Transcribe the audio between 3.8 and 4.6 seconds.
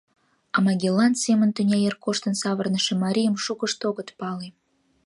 огыт пале.